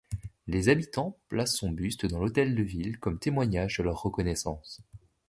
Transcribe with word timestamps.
Les 0.47 0.67
habitants 0.69 1.15
placent 1.29 1.57
son 1.57 1.69
buste 1.69 2.07
dans 2.07 2.17
l'hôtel 2.19 2.55
de 2.55 2.63
ville 2.63 2.97
comme 2.97 3.19
témoignage 3.19 3.77
de 3.77 3.83
leur 3.83 4.01
reconnaissance. 4.01 4.81